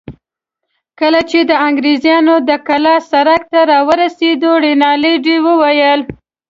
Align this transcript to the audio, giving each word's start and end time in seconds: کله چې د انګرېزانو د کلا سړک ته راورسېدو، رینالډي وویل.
کله 0.99 1.21
چې 1.29 1.39
د 1.49 1.51
انګرېزانو 1.67 2.35
د 2.49 2.51
کلا 2.67 2.95
سړک 3.11 3.41
ته 3.51 3.59
راورسېدو، 3.71 4.51
رینالډي 4.65 5.37
وویل. 5.45 6.01